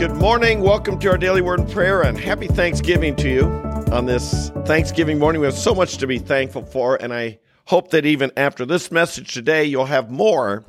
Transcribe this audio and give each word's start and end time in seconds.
Good 0.00 0.16
morning. 0.16 0.62
Welcome 0.62 0.98
to 1.00 1.10
our 1.10 1.18
daily 1.18 1.42
word 1.42 1.60
and 1.60 1.70
prayer 1.70 2.00
and 2.00 2.16
happy 2.16 2.46
Thanksgiving 2.46 3.14
to 3.16 3.28
you 3.28 3.44
on 3.92 4.06
this 4.06 4.48
Thanksgiving 4.64 5.18
morning. 5.18 5.42
We 5.42 5.46
have 5.46 5.54
so 5.54 5.74
much 5.74 5.98
to 5.98 6.06
be 6.06 6.18
thankful 6.18 6.64
for, 6.64 6.96
and 6.96 7.12
I 7.12 7.38
hope 7.66 7.90
that 7.90 8.06
even 8.06 8.32
after 8.34 8.64
this 8.64 8.90
message 8.90 9.34
today, 9.34 9.64
you'll 9.64 9.84
have 9.84 10.10
more 10.10 10.64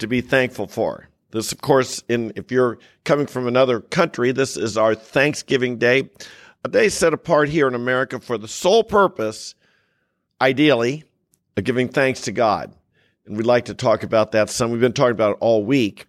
to 0.00 0.06
be 0.06 0.20
thankful 0.20 0.66
for. 0.66 1.08
This, 1.30 1.50
of 1.50 1.62
course, 1.62 2.04
in 2.10 2.34
if 2.36 2.52
you're 2.52 2.78
coming 3.04 3.26
from 3.26 3.48
another 3.48 3.80
country, 3.80 4.32
this 4.32 4.54
is 4.58 4.76
our 4.76 4.94
Thanksgiving 4.94 5.78
Day, 5.78 6.10
a 6.62 6.68
day 6.68 6.90
set 6.90 7.14
apart 7.14 7.48
here 7.48 7.66
in 7.66 7.74
America 7.74 8.20
for 8.20 8.36
the 8.36 8.48
sole 8.48 8.84
purpose, 8.84 9.54
ideally, 10.42 11.04
of 11.56 11.64
giving 11.64 11.88
thanks 11.88 12.20
to 12.20 12.32
God. 12.32 12.70
And 13.24 13.34
we'd 13.38 13.46
like 13.46 13.64
to 13.64 13.74
talk 13.74 14.02
about 14.02 14.32
that 14.32 14.50
some. 14.50 14.70
We've 14.70 14.78
been 14.78 14.92
talking 14.92 15.12
about 15.12 15.36
it 15.36 15.38
all 15.40 15.64
week 15.64 16.06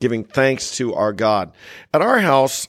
giving 0.00 0.24
thanks 0.24 0.76
to 0.76 0.94
our 0.94 1.12
God. 1.12 1.52
At 1.92 2.02
our 2.02 2.18
house, 2.18 2.68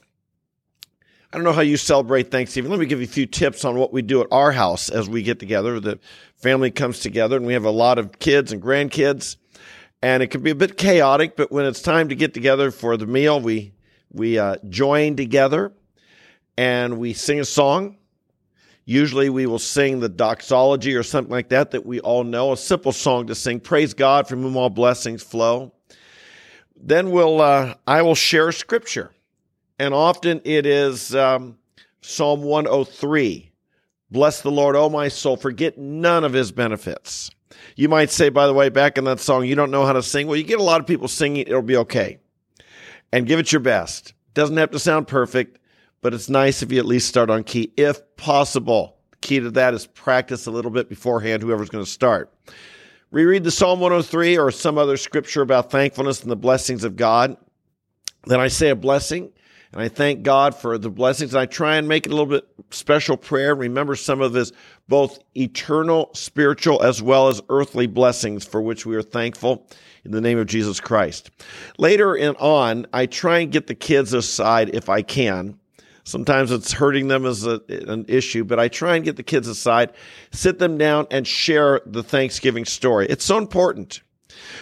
I 1.32 1.38
don't 1.38 1.44
know 1.44 1.54
how 1.54 1.62
you 1.62 1.78
celebrate 1.78 2.32
Thanksgiving. 2.32 2.72
Let 2.72 2.80
me 2.80 2.88
give 2.88 3.00
you 3.00 3.06
a 3.06 3.08
few 3.08 3.28
tips 3.28 3.64
on 3.64 3.78
what 3.78 3.94
we 3.94 4.02
do 4.02 4.22
at 4.22 4.28
our 4.32 4.52
house 4.52 4.90
as 4.90 5.08
we 5.08 5.22
get 5.22 5.40
together. 5.40 5.80
The 5.80 6.00
family 6.36 6.72
comes 6.72 7.00
together 7.00 7.38
and 7.38 7.46
we 7.46 7.54
have 7.54 7.66
a 7.66 7.72
lot 7.72 8.00
of 8.00 8.18
kids 8.18 8.52
and 8.52 8.62
grandkids 8.62 9.38
and 10.02 10.24
it 10.24 10.28
can 10.28 10.42
be 10.42 10.52
a 10.52 10.56
bit 10.56 10.78
chaotic, 10.78 11.36
but 11.36 11.52
when 11.52 11.66
it's 11.66 11.82
time 11.82 12.10
to 12.10 12.16
get 12.16 12.34
together 12.34 12.72
for 12.72 12.96
the 12.98 13.06
meal, 13.06 13.40
we, 13.40 13.74
we 14.12 14.40
uh, 14.40 14.56
join 14.70 15.16
together 15.16 15.74
and 16.58 16.98
we 16.98 17.14
sing 17.14 17.40
a 17.40 17.46
song. 17.46 17.98
Usually 18.86 19.30
we 19.30 19.46
will 19.46 19.60
sing 19.60 20.00
the 20.00 20.10
doxology 20.10 20.96
or 20.96 21.04
something 21.04 21.32
like 21.32 21.50
that 21.50 21.72
that 21.72 21.86
we 21.86 22.00
all 22.00 22.24
know, 22.24 22.54
a 22.54 22.58
simple 22.58 22.92
song 22.92 23.28
to 23.28 23.36
sing. 23.36 23.60
Praise 23.60 23.94
God 23.94 24.28
from 24.28 24.42
whom 24.42 24.58
all 24.58 24.70
blessings 24.70 25.22
flow 25.22 25.74
then 26.80 27.12
we'll 27.12 27.42
uh, 27.42 27.76
I 27.86 28.02
will 28.02 28.16
share 28.16 28.52
scripture, 28.52 29.12
and 29.78 29.94
often 29.94 30.42
it 30.46 30.66
is 30.66 31.14
um, 31.14 31.58
Psalm 32.02 32.42
103. 32.42 33.52
Bless 34.12 34.42
the 34.42 34.50
Lord, 34.50 34.76
O 34.76 34.90
my 34.90 35.08
soul, 35.08 35.38
forget 35.38 35.78
none 35.78 36.24
of 36.24 36.34
his 36.34 36.52
benefits. 36.52 37.30
You 37.76 37.90
might 37.90 38.10
say, 38.10 38.30
by 38.30 38.48
the 38.48 38.54
way, 38.54 38.70
back 38.70 38.98
in 38.98 39.04
that 39.04 39.20
song, 39.20 39.46
you 39.46 39.54
don't 39.54 39.72
know 39.72 39.86
how 39.86 39.94
to 39.94 40.02
sing. 40.02 40.26
Well, 40.26 40.38
you 40.38 40.44
get 40.44 40.60
a 40.60 40.64
lot 40.64 40.82
of 40.82 40.88
people 40.88 41.08
singing, 41.08 41.46
it'll 41.46 41.62
be 41.62 41.78
okay. 41.78 42.20
And 43.12 43.28
give 43.28 43.40
it 43.40 43.52
your 43.52 43.60
best. 43.60 44.14
Doesn't 44.34 44.58
have 44.58 44.72
to 44.72 44.80
sound 44.80 45.08
perfect, 45.08 45.60
but 46.02 46.14
it's 46.14 46.30
nice 46.30 46.64
if 46.64 46.72
you 46.72 46.80
at 46.80 46.86
least 46.86 47.08
start 47.08 47.30
on 47.30 47.44
key, 47.44 47.72
if 47.78 48.00
possible. 48.16 48.98
The 49.12 49.18
key 49.18 49.40
to 49.40 49.52
that 49.52 49.74
is 49.74 49.86
practice 49.86 50.48
a 50.48 50.52
little 50.52 50.72
bit 50.72 50.90
beforehand, 50.90 51.44
whoever's 51.44 51.70
going 51.70 51.84
to 51.84 51.90
start 51.90 52.34
reread 53.12 53.44
the 53.44 53.52
Psalm 53.52 53.80
103 53.80 54.38
or 54.38 54.52
some 54.52 54.78
other 54.78 54.98
scripture 54.98 55.42
about 55.42 55.72
thankfulness 55.72 56.22
and 56.22 56.32
the 56.32 56.36
blessings 56.36 56.84
of 56.84 56.96
God. 56.96 57.38
Then 58.26 58.40
I 58.40 58.48
say 58.48 58.70
a 58.70 58.76
blessing 58.76 59.32
and 59.72 59.82
I 59.82 59.88
thank 59.88 60.24
God 60.24 60.56
for 60.56 60.78
the 60.78 60.90
blessings. 60.90 61.34
And 61.34 61.42
I 61.42 61.46
try 61.46 61.76
and 61.76 61.88
make 61.88 62.06
it 62.06 62.12
a 62.12 62.16
little 62.16 62.26
bit 62.26 62.48
special 62.72 63.18
prayer. 63.18 63.54
Remember 63.54 63.96
some 63.96 64.22
of 64.22 64.34
his 64.34 64.52
both 64.88 65.20
eternal, 65.36 66.10
spiritual, 66.14 66.82
as 66.82 67.02
well 67.02 67.28
as 67.28 67.42
earthly 67.50 67.86
blessings 67.86 68.46
for 68.46 68.62
which 68.62 68.86
we 68.86 68.96
are 68.96 69.04
thankful 69.04 69.68
in 70.04 70.12
the 70.12 70.22
name 70.22 70.40
of 70.40 70.48
Jesus 70.48 70.80
Christ. 70.80 71.30
Later 71.78 72.16
and 72.16 72.36
on, 72.38 72.88
I 72.94 73.06
try 73.06 73.40
and 73.40 73.52
get 73.52 73.68
the 73.68 73.76
kids 73.76 74.14
aside 74.14 74.74
if 74.74 74.90
I 74.90 75.04
can 75.04 75.59
Sometimes 76.10 76.52
it's 76.52 76.72
hurting 76.72 77.08
them 77.08 77.24
as 77.24 77.46
a, 77.46 77.62
an 77.70 78.04
issue, 78.08 78.44
but 78.44 78.58
I 78.60 78.68
try 78.68 78.96
and 78.96 79.06
get 79.06 79.16
the 79.16 79.22
kids 79.22 79.48
aside, 79.48 79.94
sit 80.32 80.58
them 80.58 80.76
down, 80.76 81.06
and 81.12 81.28
share 81.28 81.82
the 81.86 82.02
Thanksgiving 82.02 82.66
story. 82.66 83.06
It's 83.08 83.24
so 83.24 83.38
important 83.38 84.02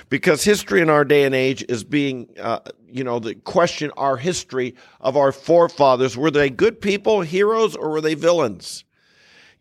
because 0.09 0.43
history 0.43 0.81
in 0.81 0.89
our 0.89 1.05
day 1.05 1.23
and 1.23 1.33
age 1.33 1.63
is 1.69 1.85
being, 1.85 2.27
uh, 2.37 2.59
you 2.85 3.05
know, 3.05 3.19
the 3.19 3.33
question 3.33 3.91
our 3.95 4.17
history 4.17 4.75
of 4.99 5.15
our 5.15 5.31
forefathers 5.31 6.17
were 6.17 6.31
they 6.31 6.49
good 6.49 6.81
people, 6.81 7.21
heroes, 7.21 7.77
or 7.77 7.91
were 7.91 8.01
they 8.01 8.13
villains? 8.13 8.83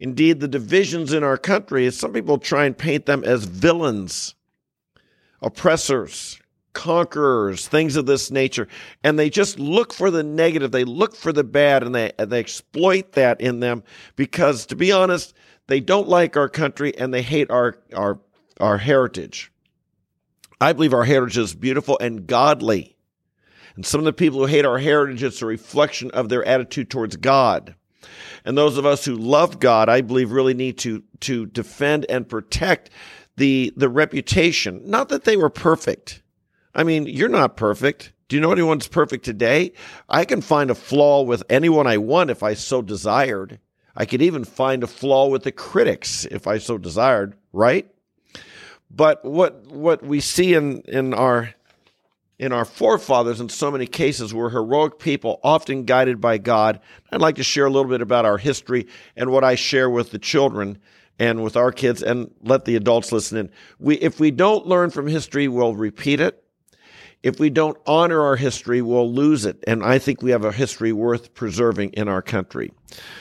Indeed, 0.00 0.40
the 0.40 0.48
divisions 0.48 1.12
in 1.12 1.22
our 1.22 1.38
country, 1.38 1.88
some 1.92 2.12
people 2.12 2.38
try 2.38 2.64
and 2.64 2.76
paint 2.76 3.06
them 3.06 3.22
as 3.22 3.44
villains, 3.44 4.34
oppressors, 5.40 6.40
conquerors, 6.76 7.66
things 7.66 7.96
of 7.96 8.04
this 8.04 8.30
nature. 8.30 8.68
And 9.02 9.18
they 9.18 9.30
just 9.30 9.58
look 9.58 9.94
for 9.94 10.10
the 10.10 10.22
negative. 10.22 10.72
They 10.72 10.84
look 10.84 11.16
for 11.16 11.32
the 11.32 11.42
bad 11.42 11.82
and 11.82 11.94
they, 11.94 12.12
they 12.18 12.38
exploit 12.38 13.12
that 13.12 13.40
in 13.40 13.60
them 13.60 13.82
because 14.14 14.66
to 14.66 14.76
be 14.76 14.92
honest, 14.92 15.34
they 15.68 15.80
don't 15.80 16.06
like 16.06 16.36
our 16.36 16.50
country 16.50 16.96
and 16.96 17.14
they 17.14 17.22
hate 17.22 17.50
our, 17.50 17.78
our, 17.94 18.20
our 18.60 18.76
heritage. 18.76 19.50
I 20.60 20.74
believe 20.74 20.92
our 20.92 21.04
heritage 21.04 21.38
is 21.38 21.54
beautiful 21.54 21.98
and 21.98 22.26
godly. 22.26 22.94
And 23.74 23.84
some 23.84 24.00
of 24.00 24.04
the 24.04 24.12
people 24.12 24.40
who 24.40 24.46
hate 24.46 24.66
our 24.66 24.78
heritage, 24.78 25.22
it's 25.22 25.40
a 25.40 25.46
reflection 25.46 26.10
of 26.10 26.28
their 26.28 26.44
attitude 26.44 26.90
towards 26.90 27.16
God. 27.16 27.74
And 28.44 28.56
those 28.56 28.76
of 28.76 28.84
us 28.84 29.06
who 29.06 29.16
love 29.16 29.60
God, 29.60 29.88
I 29.88 30.02
believe 30.02 30.30
really 30.30 30.54
need 30.54 30.76
to, 30.78 31.02
to 31.20 31.46
defend 31.46 32.04
and 32.10 32.28
protect 32.28 32.90
the, 33.36 33.72
the 33.76 33.88
reputation. 33.88 34.82
Not 34.84 35.08
that 35.08 35.24
they 35.24 35.38
were 35.38 35.50
perfect 35.50 36.22
I 36.76 36.84
mean, 36.84 37.06
you're 37.06 37.30
not 37.30 37.56
perfect. 37.56 38.12
Do 38.28 38.36
you 38.36 38.42
know 38.42 38.52
anyone's 38.52 38.86
perfect 38.86 39.24
today? 39.24 39.72
I 40.10 40.26
can 40.26 40.42
find 40.42 40.70
a 40.70 40.74
flaw 40.74 41.22
with 41.22 41.42
anyone 41.48 41.86
I 41.86 41.96
want 41.96 42.30
if 42.30 42.42
I 42.42 42.52
so 42.52 42.82
desired. 42.82 43.58
I 43.96 44.04
could 44.04 44.20
even 44.20 44.44
find 44.44 44.84
a 44.84 44.86
flaw 44.86 45.28
with 45.28 45.44
the 45.44 45.52
critics 45.52 46.26
if 46.26 46.46
I 46.46 46.58
so 46.58 46.76
desired, 46.76 47.34
right? 47.54 47.90
But 48.90 49.24
what 49.24 49.66
what 49.68 50.02
we 50.02 50.20
see 50.20 50.52
in 50.52 50.82
in 50.82 51.14
our 51.14 51.54
in 52.38 52.52
our 52.52 52.66
forefathers 52.66 53.40
in 53.40 53.48
so 53.48 53.70
many 53.70 53.86
cases 53.86 54.34
were 54.34 54.50
heroic 54.50 54.98
people, 54.98 55.40
often 55.42 55.84
guided 55.84 56.20
by 56.20 56.36
God. 56.36 56.80
I'd 57.10 57.22
like 57.22 57.36
to 57.36 57.42
share 57.42 57.64
a 57.64 57.70
little 57.70 57.90
bit 57.90 58.02
about 58.02 58.26
our 58.26 58.36
history 58.36 58.86
and 59.16 59.30
what 59.30 59.44
I 59.44 59.54
share 59.54 59.88
with 59.88 60.10
the 60.10 60.18
children 60.18 60.78
and 61.18 61.42
with 61.42 61.56
our 61.56 61.72
kids 61.72 62.02
and 62.02 62.30
let 62.42 62.66
the 62.66 62.76
adults 62.76 63.12
listen 63.12 63.38
in. 63.38 63.50
We 63.78 63.94
if 63.96 64.20
we 64.20 64.30
don't 64.30 64.66
learn 64.66 64.90
from 64.90 65.06
history, 65.06 65.48
we'll 65.48 65.74
repeat 65.74 66.20
it 66.20 66.42
if 67.22 67.40
we 67.40 67.50
don't 67.50 67.76
honor 67.86 68.20
our 68.20 68.36
history, 68.36 68.82
we'll 68.82 69.12
lose 69.12 69.44
it. 69.44 69.62
And 69.66 69.82
I 69.82 69.98
think 69.98 70.22
we 70.22 70.30
have 70.30 70.44
a 70.44 70.52
history 70.52 70.92
worth 70.92 71.34
preserving 71.34 71.90
in 71.94 72.08
our 72.08 72.22
country. 72.22 72.72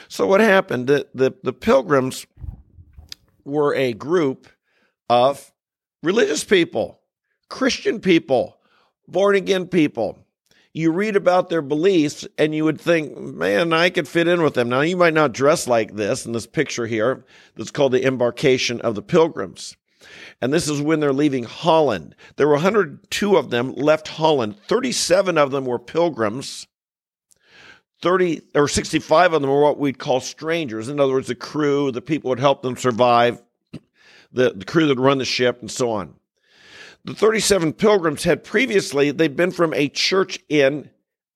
So 0.07 0.27
what 0.27 0.41
happened? 0.41 0.87
The, 0.87 1.07
the, 1.13 1.33
the 1.43 1.53
pilgrims 1.53 2.27
were 3.43 3.73
a 3.75 3.93
group 3.93 4.47
of 5.09 5.51
religious 6.03 6.43
people, 6.43 6.99
Christian 7.49 7.99
people, 7.99 8.57
born 9.07 9.35
again 9.35 9.67
people. 9.67 10.19
You 10.73 10.91
read 10.91 11.15
about 11.15 11.49
their 11.49 11.61
beliefs 11.61 12.27
and 12.37 12.53
you 12.53 12.65
would 12.65 12.81
think, 12.81 13.17
man, 13.17 13.71
I 13.71 13.89
could 13.89 14.07
fit 14.09 14.27
in 14.27 14.41
with 14.41 14.55
them. 14.55 14.67
Now, 14.67 14.81
you 14.81 14.97
might 14.97 15.13
not 15.13 15.31
dress 15.31 15.67
like 15.67 15.95
this 15.95 16.25
in 16.25 16.33
this 16.33 16.47
picture 16.47 16.85
here 16.85 17.23
that's 17.55 17.71
called 17.71 17.93
the 17.93 18.05
embarkation 18.05 18.81
of 18.81 18.93
the 18.93 19.01
pilgrims. 19.01 19.77
And 20.41 20.53
this 20.53 20.67
is 20.67 20.81
when 20.81 20.99
they're 20.99 21.13
leaving 21.13 21.43
Holland. 21.43 22.15
There 22.35 22.47
were 22.47 22.53
102 22.53 23.37
of 23.37 23.49
them 23.49 23.73
left 23.73 24.07
Holland. 24.07 24.57
37 24.67 25.37
of 25.37 25.51
them 25.51 25.65
were 25.65 25.79
pilgrims. 25.79 26.67
30 28.01 28.41
or 28.53 28.67
65 28.67 29.33
of 29.33 29.41
them 29.41 29.49
were 29.49 29.61
what 29.61 29.79
we'd 29.79 29.97
call 29.97 30.19
strangers. 30.19 30.89
In 30.89 30.99
other 30.99 31.13
words, 31.13 31.27
the 31.27 31.35
crew, 31.35 31.91
the 31.91 32.01
people 32.01 32.29
would 32.29 32.39
help 32.39 32.61
them 32.61 32.77
survive, 32.77 33.41
the, 34.31 34.51
the 34.51 34.65
crew 34.65 34.87
that 34.87 34.99
run 34.99 35.17
the 35.17 35.25
ship, 35.25 35.61
and 35.61 35.71
so 35.71 35.91
on. 35.91 36.13
The 37.05 37.13
37 37.13 37.73
pilgrims 37.73 38.23
had 38.23 38.43
previously, 38.43 39.11
they'd 39.11 39.35
been 39.35 39.51
from 39.51 39.73
a 39.73 39.89
church 39.89 40.39
in 40.49 40.89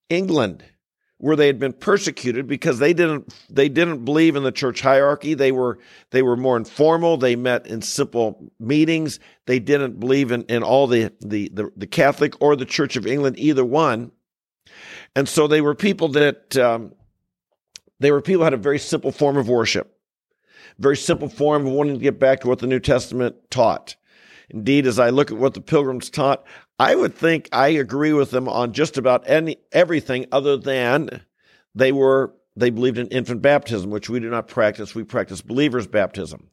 England 0.10 0.64
where 1.20 1.36
they 1.36 1.48
had 1.48 1.60
been 1.60 1.74
persecuted 1.74 2.48
because 2.48 2.80
they 2.80 2.94
didn't 2.94 3.34
they 3.50 3.70
didn't 3.70 4.04
believe 4.04 4.36
in 4.36 4.44
the 4.44 4.52
church 4.52 4.82
hierarchy. 4.82 5.36
They 5.36 5.52
were 5.52 5.80
they 6.10 6.22
were 6.22 6.36
more 6.36 6.58
informal. 6.58 7.18
They 7.18 7.36
met 7.36 7.68
in 7.68 7.82
simple 7.82 8.52
meetings. 8.60 9.20
They 9.46 9.60
didn't 9.60 10.00
believe 10.00 10.32
in, 10.32 10.44
in 10.44 10.64
all 10.64 10.88
the, 10.88 11.14
the 11.22 11.50
the 11.54 11.72
the 11.78 11.88
catholic 11.88 12.42
or 12.42 12.56
the 12.56 12.66
church 12.66 12.96
of 12.96 13.06
england 13.06 13.38
either 13.38 13.64
one. 13.64 14.12
And 15.16 15.30
so 15.30 15.48
they 15.48 15.62
were 15.62 15.76
people 15.76 16.10
that 16.10 16.58
um, 16.58 16.94
they 18.00 18.12
were 18.12 18.22
people 18.22 18.44
had 18.44 18.54
a 18.54 18.58
very 18.58 18.80
simple 18.80 19.12
form 19.12 19.38
of 19.38 19.48
worship 19.48 19.96
very 20.80 20.98
simple 20.98 21.30
form 21.30 21.68
of 21.68 21.74
wanting 21.74 21.96
to 21.96 22.00
get 22.00 22.20
back 22.20 22.40
to 22.42 22.48
what 22.48 22.60
the 22.60 22.68
new 22.68 22.80
testament 22.80 23.36
taught. 23.52 23.96
Indeed, 24.50 24.88
as 24.88 24.98
I 24.98 25.10
look 25.10 25.30
at 25.30 25.38
what 25.38 25.54
the 25.54 25.62
pilgrims 25.62 26.10
taught, 26.10 26.44
I 26.80 26.96
would 26.96 27.14
think 27.14 27.50
I 27.52 27.70
agree 27.70 28.14
with 28.14 28.32
them 28.32 28.48
on 28.48 28.72
just 28.72 28.98
about 28.98 29.30
any 29.30 29.58
everything 29.72 30.28
other 30.32 30.56
than 30.56 31.22
they 31.76 31.92
were 31.92 32.34
they 32.56 32.70
believed 32.70 32.98
in 32.98 33.08
infant 33.08 33.42
baptism, 33.42 33.90
which 33.90 34.10
we 34.10 34.20
do 34.20 34.30
not 34.30 34.48
practice. 34.48 34.96
We 34.96 35.04
practice 35.04 35.42
believers 35.42 35.88
baptism. 35.88 36.50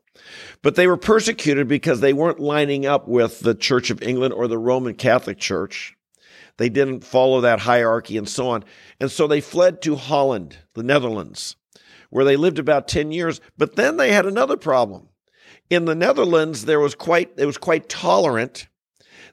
But 0.62 0.76
they 0.76 0.86
were 0.86 0.96
persecuted 0.96 1.68
because 1.68 2.00
they 2.00 2.12
weren't 2.12 2.40
lining 2.40 2.86
up 2.86 3.08
with 3.08 3.40
the 3.40 3.54
Church 3.54 3.90
of 3.90 4.02
England 4.02 4.34
or 4.34 4.48
the 4.48 4.58
Roman 4.58 4.94
Catholic 4.94 5.38
Church. 5.38 5.96
They 6.58 6.68
didn't 6.68 7.04
follow 7.04 7.40
that 7.40 7.60
hierarchy 7.60 8.16
and 8.16 8.28
so 8.28 8.48
on. 8.48 8.64
And 9.00 9.10
so 9.10 9.26
they 9.26 9.40
fled 9.40 9.82
to 9.82 9.96
Holland, 9.96 10.58
the 10.74 10.82
Netherlands, 10.82 11.56
where 12.10 12.24
they 12.24 12.36
lived 12.36 12.58
about 12.58 12.88
10 12.88 13.12
years. 13.12 13.40
But 13.58 13.76
then 13.76 13.96
they 13.96 14.12
had 14.12 14.26
another 14.26 14.56
problem. 14.56 15.08
In 15.68 15.84
the 15.84 15.94
Netherlands, 15.94 16.64
there 16.64 16.80
was 16.80 16.94
quite, 16.94 17.32
it 17.36 17.46
was 17.46 17.58
quite 17.58 17.88
tolerant 17.88 18.68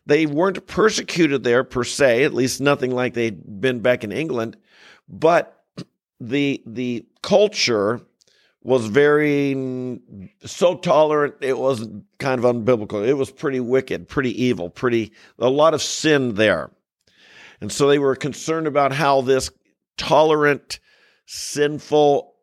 They 0.06 0.26
weren't 0.26 0.68
persecuted 0.68 1.44
there 1.44 1.64
per 1.64 1.84
se, 1.84 2.24
at 2.24 2.34
least 2.34 2.60
nothing 2.60 2.92
like 2.92 3.14
they'd 3.14 3.62
been 3.62 3.80
back 3.80 4.04
in 4.04 4.12
England, 4.12 4.58
but 5.08 5.64
the 6.20 6.62
the 6.66 7.06
culture 7.22 8.02
was 8.64 8.86
very 8.88 9.54
mm, 9.56 10.30
so 10.46 10.76
tolerant 10.76 11.36
it 11.42 11.58
was 11.58 11.88
kind 12.20 12.44
of 12.44 12.56
unbiblical. 12.56 13.06
It 13.06 13.14
was 13.14 13.32
pretty 13.32 13.60
wicked 13.60 14.08
pretty 14.08 14.44
evil 14.44 14.70
pretty 14.70 15.12
a 15.40 15.50
lot 15.50 15.74
of 15.74 15.82
sin 15.82 16.36
there. 16.36 16.72
And 17.62 17.72
so 17.72 17.88
they 17.88 18.00
were 18.00 18.16
concerned 18.16 18.68
about 18.68 18.94
how 18.94 19.22
this 19.22 19.50
tolerant 19.98 20.80
sinful 21.26 22.34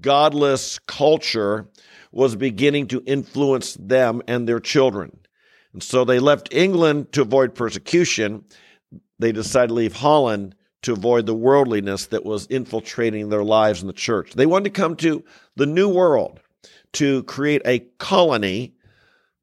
godless 0.00 0.78
culture 0.80 1.68
was 2.10 2.36
beginning 2.36 2.88
to 2.88 3.02
influence 3.06 3.74
them 3.74 4.22
and 4.26 4.48
their 4.48 4.60
children 4.60 5.18
and 5.76 5.82
so 5.82 6.04
they 6.04 6.18
left 6.18 6.52
england 6.52 7.12
to 7.12 7.20
avoid 7.20 7.54
persecution 7.54 8.42
they 9.18 9.30
decided 9.30 9.68
to 9.68 9.74
leave 9.74 9.96
holland 9.96 10.56
to 10.86 10.92
avoid 10.92 11.26
the 11.26 11.34
worldliness 11.34 12.06
that 12.06 12.24
was 12.24 12.46
infiltrating 12.46 13.28
their 13.28 13.42
lives 13.42 13.80
in 13.80 13.88
the 13.88 13.92
church. 13.92 14.34
They 14.34 14.46
wanted 14.46 14.72
to 14.72 14.80
come 14.80 14.94
to 14.96 15.24
the 15.56 15.66
new 15.66 15.88
world 15.88 16.38
to 16.92 17.24
create 17.24 17.62
a 17.64 17.80
colony. 17.98 18.74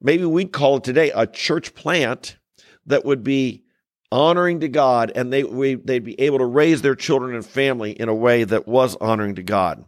Maybe 0.01 0.23
we'd 0.23 0.53
call 0.53 0.77
it 0.77 0.85
today 0.85 1.11
a 1.13 1.27
church 1.27 1.75
plant 1.75 2.37
that 2.85 3.03
would 3.03 3.25
be 3.25 3.63
honoring 4.09 4.61
to 4.61 4.69
God 4.69 5.11
and 5.15 5.33
they, 5.33 5.43
we, 5.43 5.75
they'd 5.75 6.05
be 6.05 6.19
able 6.21 6.37
to 6.37 6.45
raise 6.45 6.81
their 6.81 6.95
children 6.95 7.35
and 7.35 7.45
family 7.45 7.91
in 7.91 8.07
a 8.07 8.15
way 8.15 8.45
that 8.45 8.65
was 8.65 8.95
honoring 9.01 9.35
to 9.35 9.43
God. 9.43 9.83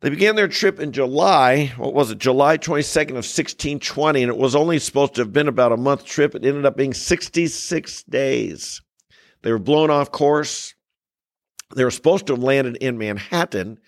They 0.00 0.08
began 0.08 0.34
their 0.34 0.48
trip 0.48 0.80
in 0.80 0.92
July, 0.92 1.72
what 1.76 1.92
was 1.92 2.10
it, 2.10 2.18
July 2.18 2.56
22nd 2.56 3.10
of 3.10 3.26
1620, 3.26 4.22
and 4.22 4.30
it 4.30 4.38
was 4.38 4.56
only 4.56 4.78
supposed 4.78 5.14
to 5.14 5.20
have 5.20 5.32
been 5.32 5.48
about 5.48 5.72
a 5.72 5.76
month 5.76 6.06
trip. 6.06 6.34
It 6.34 6.44
ended 6.44 6.64
up 6.64 6.76
being 6.76 6.94
66 6.94 8.02
days. 8.04 8.80
They 9.42 9.52
were 9.52 9.58
blown 9.58 9.90
off 9.90 10.10
course. 10.10 10.74
They 11.76 11.84
were 11.84 11.90
supposed 11.90 12.26
to 12.26 12.32
have 12.32 12.42
landed 12.42 12.76
in 12.76 12.96
Manhattan. 12.96 13.78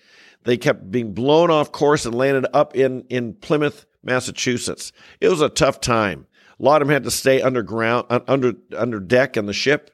They 0.43 0.57
kept 0.57 0.91
being 0.91 1.13
blown 1.13 1.49
off 1.49 1.71
course 1.71 2.05
and 2.05 2.13
landed 2.13 2.45
up 2.53 2.75
in, 2.75 3.05
in 3.09 3.33
Plymouth, 3.33 3.87
Massachusetts. 4.03 4.91
It 5.19 5.29
was 5.29 5.41
a 5.41 5.49
tough 5.49 5.79
time. 5.79 6.27
A 6.59 6.63
lot 6.63 6.83
of 6.83 6.87
them 6.87 6.93
had 6.93 7.03
to 7.05 7.11
stay 7.11 7.41
underground, 7.41 8.05
under, 8.27 8.53
under 8.77 8.99
deck 8.99 9.35
in 9.35 9.47
the 9.47 9.53
ship. 9.53 9.89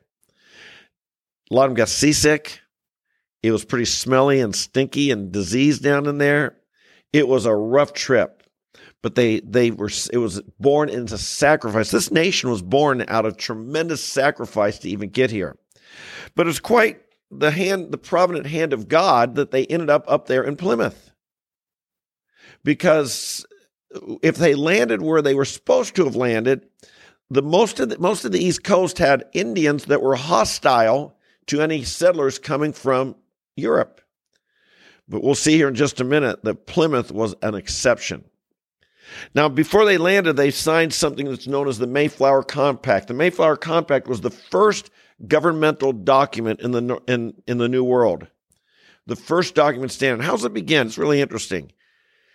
A 1.50 1.56
lot 1.56 1.64
of 1.64 1.70
them 1.70 1.78
got 1.78 1.90
seasick. 1.90 2.60
It 3.42 3.52
was 3.52 3.66
pretty 3.66 3.86
smelly 3.86 4.42
and 4.42 4.56
stinky 4.56 5.12
and 5.12 5.32
diseased 5.32 5.84
down 5.84 6.08
in 6.08 6.18
there. 6.18 6.58
It 7.14 7.28
was 7.28 7.46
a 7.46 7.56
rough 7.56 7.94
trip, 7.94 8.44
but 9.02 9.16
they 9.16 9.40
they 9.40 9.72
were 9.72 9.90
it 10.12 10.18
was 10.18 10.42
born 10.60 10.90
into 10.90 11.18
sacrifice. 11.18 11.92
This 11.92 12.12
nation 12.12 12.50
was 12.50 12.62
born 12.62 13.06
out 13.08 13.26
of 13.26 13.38
tremendous 13.38 14.04
sacrifice 14.04 14.80
to 14.80 14.90
even 14.90 15.10
get 15.10 15.32
here. 15.32 15.58
But 16.36 16.46
it 16.46 16.50
was 16.50 16.60
quite 16.60 17.02
the 17.32 17.52
hand, 17.52 17.92
the 17.92 17.98
provident 17.98 18.48
hand 18.48 18.74
of 18.74 18.88
God 18.88 19.36
that 19.36 19.52
they 19.52 19.66
ended 19.66 19.90
up 19.90 20.06
up 20.08 20.28
there 20.28 20.44
in 20.44 20.56
Plymouth. 20.56 21.12
Because 22.64 23.46
if 24.22 24.36
they 24.36 24.54
landed 24.54 25.02
where 25.02 25.22
they 25.22 25.34
were 25.34 25.46
supposed 25.46 25.96
to 25.96 26.06
have 26.06 26.16
landed, 26.16 26.68
the 27.30 27.42
most 27.42 27.80
of 27.80 27.90
the, 27.90 28.00
most 28.00 28.26
of 28.26 28.32
the 28.32 28.44
East 28.44 28.64
Coast 28.64 28.98
had 28.98 29.26
Indians 29.34 29.86
that 29.86 30.02
were 30.02 30.16
hostile 30.16 31.16
to 31.48 31.62
any 31.62 31.84
settlers 31.84 32.38
coming 32.38 32.74
from 32.74 33.16
Europe. 33.60 34.02
But 35.08 35.24
we'll 35.24 35.36
see 35.36 35.56
here 35.56 35.68
in 35.68 35.76
just 35.76 36.00
a 36.00 36.04
minute 36.04 36.44
that 36.44 36.68
Plymouth 36.68 37.12
was 37.12 37.36
an 37.42 37.56
exception. 37.56 38.26
Now, 39.34 39.50
before 39.50 39.86
they 39.86 39.98
landed, 39.98 40.34
they 40.34 40.52
signed 40.52 40.94
something 40.94 41.26
that's 41.28 41.48
known 41.48 41.68
as 41.68 41.80
the 41.80 41.88
Mayflower 41.88 42.44
Compact. 42.44 43.08
The 43.08 43.16
Mayflower 43.16 43.58
Compact 43.58 44.08
was 44.08 44.22
the 44.22 44.30
first 44.30 44.92
governmental 45.28 45.94
document 45.94 46.62
in 46.62 46.72
the 46.72 47.02
in, 47.08 47.34
in 47.48 47.58
the 47.58 47.68
New 47.68 47.84
World. 47.84 48.28
The 49.08 49.16
first 49.16 49.56
document 49.56 49.92
standard. 49.92 50.24
does 50.24 50.46
it 50.46 50.54
begin? 50.54 50.88
It's 50.88 51.00
really 51.00 51.22
interesting. 51.22 51.72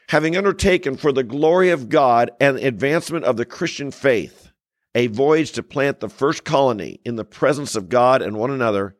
Having 0.09 0.37
undertaken 0.37 0.97
for 0.97 1.12
the 1.12 1.23
glory 1.23 1.70
of 1.70 1.88
God 1.88 2.32
and 2.41 2.59
advancement 2.59 3.25
of 3.25 3.37
the 3.37 3.44
Christian 3.44 3.93
faith 3.93 4.44
a 4.94 5.09
voyage 5.09 5.53
to 5.53 5.62
plant 5.62 6.00
the 6.00 6.09
first 6.09 6.44
colony 6.44 7.00
in 7.05 7.17
the 7.17 7.25
presence 7.25 7.75
of 7.75 7.88
God 7.88 8.23
and 8.23 8.37
one 8.37 8.50
another, 8.50 8.97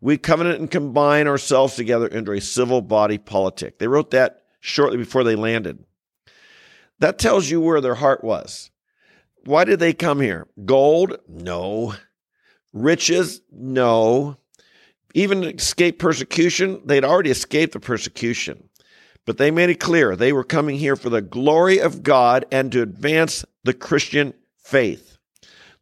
we 0.00 0.16
covenant 0.16 0.60
and 0.60 0.70
combine 0.70 1.26
ourselves 1.26 1.76
together 1.76 2.06
into 2.06 2.32
a 2.32 2.40
civil 2.40 2.80
body 2.80 3.18
politic. 3.18 3.78
They 3.78 3.88
wrote 3.88 4.10
that 4.12 4.44
shortly 4.60 4.96
before 4.96 5.24
they 5.24 5.36
landed. 5.36 5.84
That 6.98 7.18
tells 7.18 7.50
you 7.50 7.60
where 7.60 7.80
their 7.80 7.94
heart 7.94 8.24
was. 8.24 8.70
Why 9.44 9.64
did 9.64 9.78
they 9.78 9.92
come 9.92 10.20
here? 10.20 10.46
Gold? 10.64 11.18
No. 11.28 11.94
Riches? 12.72 13.40
No. 13.50 14.36
Even 15.14 15.44
escape 15.44 15.98
persecution? 15.98 16.80
They'd 16.84 17.04
already 17.04 17.30
escaped 17.30 17.72
the 17.72 17.80
persecution. 17.80 18.68
But 19.26 19.38
they 19.38 19.50
made 19.50 19.70
it 19.70 19.80
clear 19.80 20.14
they 20.14 20.32
were 20.32 20.44
coming 20.44 20.76
here 20.76 20.96
for 20.96 21.10
the 21.10 21.22
glory 21.22 21.78
of 21.78 22.02
God 22.02 22.44
and 22.50 22.70
to 22.72 22.82
advance 22.82 23.44
the 23.64 23.74
Christian 23.74 24.34
faith. 24.56 25.18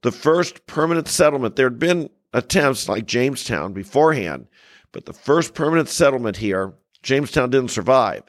The 0.03 0.12
first 0.12 0.67
permanent 0.67 1.09
settlement, 1.09 1.56
there 1.56 1.69
had 1.69 1.79
been 1.79 2.11
attempts 2.32 2.88
like 2.88 3.06
Jamestown 3.06 3.72
beforehand, 3.72 4.48
but 4.92 5.06
the 5.06 5.12
first 5.12 5.54
permanent 5.54 5.88
settlement 5.88 6.36
here, 6.36 6.75
Jamestown 7.02 7.50
didn't 7.50 7.70
survive. 7.70 8.22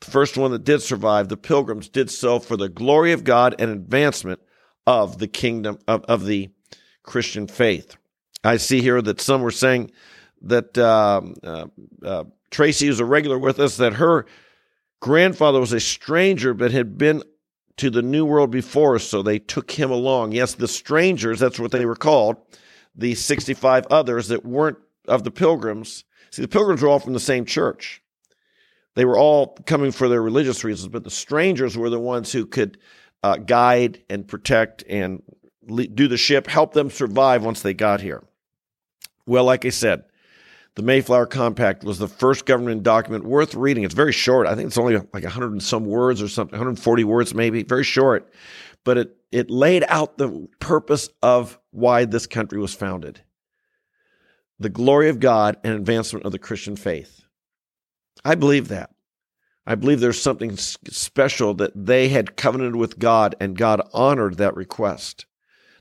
The 0.00 0.10
first 0.10 0.36
one 0.36 0.50
that 0.52 0.64
did 0.64 0.80
survive, 0.80 1.28
the 1.28 1.36
pilgrims 1.36 1.88
did 1.88 2.10
so 2.10 2.38
for 2.38 2.56
the 2.56 2.68
glory 2.68 3.12
of 3.12 3.24
God 3.24 3.54
and 3.58 3.70
advancement 3.70 4.40
of 4.86 5.18
the 5.18 5.28
kingdom 5.28 5.78
of, 5.86 6.04
of 6.04 6.24
the 6.24 6.50
Christian 7.02 7.46
faith. 7.46 7.96
I 8.42 8.56
see 8.56 8.80
here 8.80 9.02
that 9.02 9.20
some 9.20 9.42
were 9.42 9.50
saying 9.50 9.90
that 10.42 10.78
um, 10.78 11.34
uh, 11.44 11.66
uh, 12.02 12.24
Tracy, 12.50 12.86
who's 12.86 13.00
a 13.00 13.04
regular 13.04 13.38
with 13.38 13.60
us, 13.60 13.76
that 13.76 13.94
her 13.94 14.26
grandfather 15.00 15.60
was 15.60 15.72
a 15.72 15.80
stranger 15.80 16.54
but 16.54 16.72
had 16.72 16.96
been 16.96 17.22
to 17.76 17.90
the 17.90 18.02
New 18.02 18.24
World 18.24 18.50
before, 18.50 18.98
so 18.98 19.22
they 19.22 19.38
took 19.38 19.70
him 19.70 19.90
along. 19.90 20.32
Yes, 20.32 20.54
the 20.54 20.68
strangers, 20.68 21.38
that's 21.38 21.58
what 21.58 21.70
they 21.72 21.86
were 21.86 21.96
called, 21.96 22.36
the 22.94 23.14
65 23.14 23.86
others 23.90 24.28
that 24.28 24.44
weren't 24.44 24.78
of 25.06 25.24
the 25.24 25.30
pilgrims. 25.30 26.04
See, 26.30 26.42
the 26.42 26.48
pilgrims 26.48 26.82
were 26.82 26.88
all 26.88 26.98
from 26.98 27.12
the 27.12 27.20
same 27.20 27.44
church. 27.44 28.02
They 28.94 29.04
were 29.04 29.18
all 29.18 29.56
coming 29.66 29.92
for 29.92 30.08
their 30.08 30.22
religious 30.22 30.64
reasons, 30.64 30.88
but 30.88 31.04
the 31.04 31.10
strangers 31.10 31.76
were 31.76 31.90
the 31.90 32.00
ones 32.00 32.32
who 32.32 32.46
could 32.46 32.78
uh, 33.22 33.36
guide 33.36 34.02
and 34.10 34.26
protect 34.26 34.84
and 34.88 35.22
le- 35.62 35.86
do 35.86 36.08
the 36.08 36.16
ship, 36.16 36.46
help 36.46 36.72
them 36.72 36.90
survive 36.90 37.44
once 37.44 37.62
they 37.62 37.74
got 37.74 38.00
here. 38.00 38.24
Well, 39.26 39.44
like 39.44 39.64
I 39.64 39.70
said, 39.70 40.04
the 40.76 40.82
Mayflower 40.82 41.26
Compact 41.26 41.84
was 41.84 41.98
the 41.98 42.08
first 42.08 42.46
government 42.46 42.82
document 42.82 43.24
worth 43.24 43.54
reading. 43.54 43.84
It's 43.84 43.94
very 43.94 44.12
short. 44.12 44.46
I 44.46 44.54
think 44.54 44.68
it's 44.68 44.78
only 44.78 44.96
like 44.96 45.24
100 45.24 45.52
and 45.52 45.62
some 45.62 45.84
words 45.84 46.22
or 46.22 46.28
something, 46.28 46.52
140 46.52 47.04
words 47.04 47.34
maybe, 47.34 47.62
very 47.62 47.84
short. 47.84 48.32
But 48.84 48.98
it, 48.98 49.16
it 49.32 49.50
laid 49.50 49.84
out 49.88 50.16
the 50.16 50.48
purpose 50.60 51.08
of 51.22 51.58
why 51.70 52.04
this 52.04 52.26
country 52.26 52.58
was 52.58 52.74
founded 52.74 53.22
the 54.60 54.68
glory 54.68 55.08
of 55.08 55.18
God 55.20 55.56
and 55.64 55.72
advancement 55.72 56.26
of 56.26 56.32
the 56.32 56.38
Christian 56.38 56.76
faith. 56.76 57.24
I 58.26 58.34
believe 58.34 58.68
that. 58.68 58.90
I 59.66 59.74
believe 59.74 60.00
there's 60.00 60.20
something 60.20 60.56
special 60.56 61.54
that 61.54 61.72
they 61.74 62.10
had 62.10 62.36
covenanted 62.36 62.76
with 62.76 62.98
God 62.98 63.34
and 63.40 63.56
God 63.56 63.80
honored 63.94 64.36
that 64.36 64.54
request. 64.54 65.24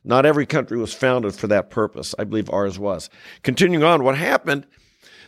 Not 0.04 0.26
every 0.26 0.46
country 0.46 0.78
was 0.78 0.94
founded 0.94 1.36
for 1.36 1.48
that 1.48 1.70
purpose. 1.70 2.16
I 2.18 2.24
believe 2.24 2.50
ours 2.50 2.80
was. 2.80 3.10
Continuing 3.44 3.84
on, 3.84 4.04
what 4.04 4.18
happened? 4.18 4.66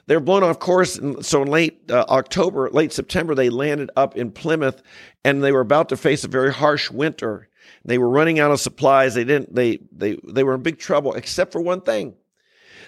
They 0.07 0.15
were 0.15 0.21
blown 0.21 0.43
off 0.43 0.59
course. 0.59 0.97
And 0.97 1.25
so 1.25 1.41
in 1.41 1.47
late 1.49 1.89
uh, 1.89 2.05
October, 2.09 2.69
late 2.69 2.91
September, 2.91 3.35
they 3.35 3.49
landed 3.49 3.91
up 3.95 4.15
in 4.15 4.31
Plymouth 4.31 4.81
and 5.23 5.43
they 5.43 5.51
were 5.51 5.61
about 5.61 5.89
to 5.89 5.97
face 5.97 6.23
a 6.23 6.29
very 6.29 6.51
harsh 6.51 6.89
winter. 6.89 7.49
They 7.85 7.97
were 7.97 8.09
running 8.09 8.39
out 8.39 8.51
of 8.51 8.59
supplies. 8.59 9.13
They 9.13 9.23
didn't, 9.23 9.53
they, 9.53 9.79
they, 9.91 10.17
they 10.23 10.43
were 10.43 10.55
in 10.55 10.63
big 10.63 10.79
trouble, 10.79 11.13
except 11.13 11.51
for 11.51 11.61
one 11.61 11.81
thing. 11.81 12.15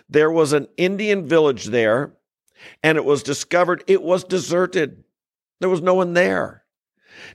There 0.10 0.32
was 0.32 0.54
an 0.54 0.68
Indian 0.78 1.28
village 1.28 1.66
there 1.66 2.14
and 2.82 2.98
it 2.98 3.06
was 3.06 3.24
discovered 3.24 3.84
it 3.88 4.02
was 4.02 4.24
deserted. 4.24 5.04
There 5.60 5.70
was 5.70 5.82
no 5.82 5.94
one 5.94 6.14
there. 6.14 6.63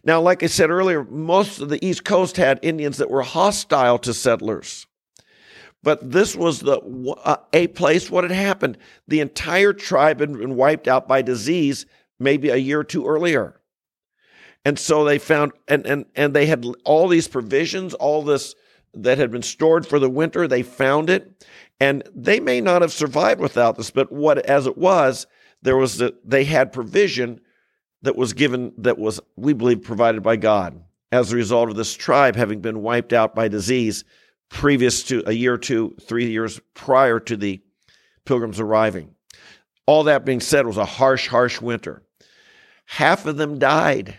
Now, 0.05 0.21
like 0.21 0.43
I 0.43 0.47
said 0.47 0.71
earlier, 0.71 1.05
most 1.05 1.61
of 1.61 1.69
the 1.69 1.85
East 1.85 2.05
Coast 2.05 2.37
had 2.37 2.59
Indians 2.63 2.99
that 2.99 3.11
were 3.11 3.23
hostile 3.23 3.99
to 4.01 4.15
settlers. 4.15 4.87
But 5.83 6.11
this 6.11 6.35
was 6.35 6.61
the 6.61 6.81
uh, 7.25 7.37
a 7.53 7.69
place 7.69 8.11
what 8.11 8.25
had 8.25 8.33
happened. 8.33 8.79
The 9.07 9.21
entire 9.21 9.73
tribe 9.73 10.21
had 10.21 10.37
been 10.37 10.57
wiped 10.57 10.89
out 10.89 11.07
by 11.07 11.23
disease 11.23 11.87
maybe 12.19 12.49
a 12.49 12.57
year 12.57 12.81
or 12.81 12.85
two 12.85 13.07
earlier. 13.07 13.61
And 14.65 14.79
so 14.79 15.05
they 15.05 15.19
found 15.19 15.53
and 15.69 15.87
and 15.87 16.05
and 16.17 16.35
they 16.35 16.47
had 16.47 16.67
all 16.85 17.07
these 17.07 17.29
provisions, 17.29 17.95
all 17.95 18.23
this 18.23 18.55
that 18.95 19.19
had 19.19 19.31
been 19.31 19.43
stored 19.43 19.87
for 19.87 19.99
the 19.99 20.11
winter, 20.11 20.49
they 20.49 20.63
found 20.63 21.11
it 21.11 21.47
and 21.81 22.03
they 22.15 22.41
may 22.41 22.61
not 22.61 22.83
have 22.83 22.93
survived 22.93 23.41
without 23.41 23.77
this, 23.77 23.91
but 23.91 24.11
what 24.11 24.39
as 24.47 24.67
it 24.67 24.77
was, 24.77 25.27
there 25.63 25.77
was 25.77 26.01
a, 26.01 26.13
they 26.25 26.45
had 26.45 26.73
provision 26.73 27.41
that 28.03 28.17
was 28.17 28.33
given 28.33 28.73
that 28.79 28.99
was 28.99 29.21
we 29.37 29.53
believe 29.53 29.83
provided 29.83 30.23
by 30.23 30.37
God 30.37 30.83
as 31.11 31.33
a 31.33 31.37
result 31.37 31.71
of 31.71 31.77
this 31.77 31.95
tribe 31.95 32.37
having 32.37 32.61
been 32.61 32.83
wiped 32.83 33.13
out 33.13 33.35
by 33.35 33.49
disease 33.49 34.05
previous 34.49 35.03
to 35.05 35.23
a 35.27 35.33
year 35.33 35.55
or 35.55 35.59
two, 35.59 35.97
three 36.01 36.31
years 36.31 36.61
prior 36.75 37.21
to 37.21 37.37
the 37.37 37.61
pilgrims 38.25 38.61
arriving. 38.61 39.15
All 39.87 40.05
that 40.05 40.25
being 40.25 40.41
said, 40.41 40.65
it 40.65 40.69
was 40.69 40.77
a 40.77 40.85
harsh, 40.85 41.29
harsh 41.29 41.61
winter. 41.61 42.03
Half 42.87 43.27
of 43.27 43.37
them 43.37 43.59
died. 43.59 44.17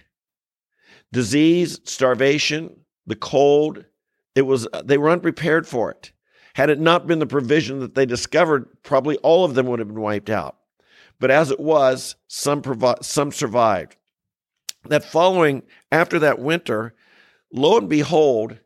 Disease, 1.11 1.79
starvation, 1.85 2.81
the 3.07 3.15
cold, 3.15 3.85
it 4.35 4.43
was 4.43 4.67
they 4.83 4.97
were 4.97 5.09
unprepared 5.09 5.67
for 5.67 5.91
it. 5.91 6.11
Had 6.53 6.69
it 6.69 6.79
not 6.79 7.07
been 7.07 7.19
the 7.19 7.25
provision 7.25 7.79
that 7.79 7.95
they 7.95 8.05
discovered, 8.05 8.67
probably 8.83 9.17
all 9.17 9.45
of 9.45 9.55
them 9.55 9.67
would 9.67 9.79
have 9.79 9.87
been 9.87 10.01
wiped 10.01 10.29
out. 10.29 10.58
But 11.19 11.31
as 11.31 11.51
it 11.51 11.59
was, 11.59 12.15
some 12.27 12.61
provi- 12.61 13.01
some 13.01 13.31
survived. 13.31 13.95
That 14.85 15.03
following 15.03 15.63
after 15.91 16.19
that 16.19 16.39
winter, 16.39 16.95
lo 17.51 17.77
and 17.77 17.89
behold, 17.89 18.59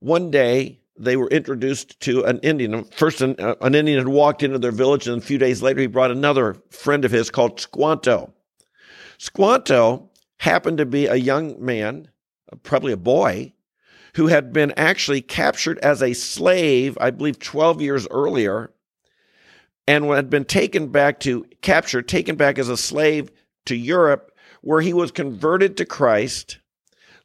one 0.00 0.30
day 0.30 0.80
they 0.98 1.16
were 1.16 1.28
introduced 1.28 1.98
to 2.00 2.24
an 2.24 2.40
Indian. 2.40 2.84
First, 2.84 3.20
an, 3.20 3.36
uh, 3.38 3.54
an, 3.60 3.74
Indian 3.74 3.98
had 3.98 4.08
walked 4.08 4.42
into 4.42 4.58
their 4.58 4.72
village, 4.72 5.06
and 5.06 5.22
a 5.22 5.24
few 5.24 5.38
days 5.38 5.62
later, 5.62 5.80
he 5.80 5.86
brought 5.86 6.10
another 6.10 6.56
friend 6.70 7.04
of 7.04 7.10
his 7.10 7.30
called 7.30 7.60
Squanto. 7.60 8.32
Squanto 9.16 10.10
happened 10.38 10.78
to 10.78 10.86
be 10.86 11.06
a 11.06 11.16
young 11.16 11.64
man, 11.64 12.08
probably 12.62 12.92
a 12.92 12.98
boy, 12.98 13.52
who 14.14 14.26
had 14.26 14.52
been 14.52 14.72
actually 14.76 15.20
captured 15.20 15.78
as 15.78 16.02
a 16.02 16.12
slave, 16.12 16.98
I 17.00 17.10
believe 17.10 17.38
12 17.38 17.80
years 17.80 18.06
earlier, 18.10 18.72
and 19.88 20.04
had 20.04 20.28
been 20.28 20.44
taken 20.44 20.88
back 20.88 21.18
to 21.20 21.46
captured, 21.62 22.06
taken 22.06 22.36
back 22.36 22.58
as 22.58 22.68
a 22.68 22.76
slave 22.76 23.32
to 23.64 23.74
Europe, 23.74 24.30
where 24.60 24.82
he 24.82 24.92
was 24.92 25.10
converted 25.10 25.78
to 25.78 25.86
Christ, 25.86 26.58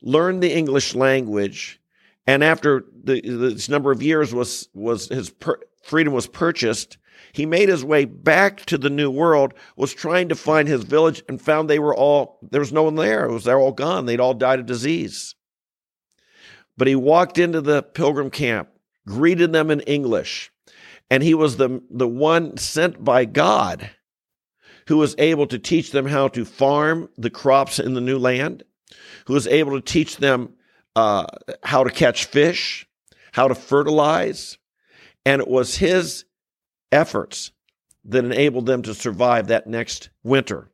learned 0.01 0.41
the 0.41 0.55
English 0.55 0.96
language, 0.96 1.82
and 2.25 2.41
after 2.41 2.86
the, 3.03 3.20
this 3.20 3.67
number 3.67 3.91
of 3.91 4.01
years 4.01 4.34
was 4.34 4.70
was 4.74 5.10
his 5.10 5.29
per, 5.29 5.60
freedom 5.84 6.13
was 6.13 6.25
purchased, 6.25 6.98
he 7.34 7.46
made 7.46 7.67
his 7.67 7.84
way 7.84 8.05
back 8.05 8.65
to 8.67 8.77
the 8.77 8.89
New 8.89 9.12
World, 9.12 9.53
was 9.75 9.93
trying 9.93 10.29
to 10.29 10.36
find 10.36 10.70
his 10.70 10.84
village, 10.84 11.22
and 11.27 11.41
found 11.41 11.70
they 11.70 11.79
were 11.79 11.93
all 11.93 12.39
there 12.50 12.62
was 12.62 12.72
no 12.72 12.84
one 12.84 12.96
there. 12.96 13.25
It 13.25 13.34
was 13.34 13.43
they're 13.43 13.60
all 13.60 13.74
gone. 13.74 14.05
They'd 14.05 14.22
all 14.22 14.34
died 14.34 14.62
of 14.62 14.65
disease. 14.65 15.36
But 16.77 16.88
he 16.88 16.96
walked 16.96 17.38
into 17.38 17.60
the 17.60 17.84
pilgrim 17.84 18.29
camp, 18.29 18.70
greeted 19.05 19.51
them 19.51 19.70
in 19.70 19.82
English, 19.82 20.50
and 21.10 21.24
he 21.24 21.33
was 21.33 21.57
the 21.57 21.81
the 21.89 22.07
one 22.07 22.57
sent 22.57 23.03
by 23.03 23.25
God 23.25 23.89
who 24.88 24.98
was 24.98 25.15
able 25.17 25.48
to 25.48 25.60
teach 25.60 25.91
them 25.91 26.05
how 26.05 26.27
to 26.29 26.45
farm 26.45 27.10
the 27.17 27.29
crops 27.29 27.79
in 27.79 27.93
the 27.93 28.01
new 28.01 28.17
land, 28.17 28.63
who 29.25 29.33
was 29.33 29.48
able 29.48 29.79
to 29.79 29.81
teach 29.81 30.17
them 30.17 30.53
uh, 30.95 31.25
how 31.63 31.83
to 31.83 31.89
catch 31.89 32.25
fish, 32.25 32.88
how 33.31 33.48
to 33.48 33.55
fertilize. 33.55 34.57
And 35.25 35.41
it 35.41 35.48
was 35.48 35.77
his 35.77 36.25
efforts 36.91 37.51
that 38.05 38.25
enabled 38.25 38.65
them 38.65 38.81
to 38.81 38.93
survive 38.93 39.48
that 39.48 39.67
next 39.67 40.10
winter. 40.24 40.69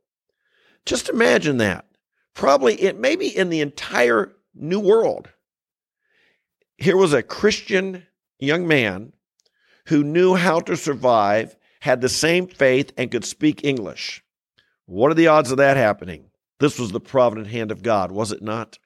Just 0.86 1.10
imagine 1.10 1.58
that. 1.58 1.86
Probably 2.34 2.76
it 2.82 2.98
maybe 2.98 3.28
in 3.28 3.50
the 3.50 3.62
entire 3.62 4.34
new 4.56 4.80
world. 4.80 5.30
Here 6.78 6.98
was 6.98 7.14
a 7.14 7.22
Christian 7.22 8.08
young 8.40 8.68
man 8.68 9.14
who 9.90 10.04
knew 10.04 10.36
how 10.36 10.60
to 10.60 10.78
survive, 10.78 11.56
had 11.82 12.00
the 12.00 12.10
same 12.10 12.48
faith, 12.48 12.92
and 12.96 13.12
could 13.12 13.26
speak 13.26 13.64
English. 13.64 14.24
What 14.86 15.12
are 15.12 15.16
the 15.16 15.28
odds 15.28 15.52
of 15.52 15.58
that 15.58 15.78
happening? 15.78 16.26
This 16.60 16.78
was 16.78 16.92
the 16.92 17.00
provident 17.00 17.48
hand 17.48 17.72
of 17.72 17.84
God, 17.84 18.12
was 18.12 18.32
it 18.32 18.42
not? 18.42 18.78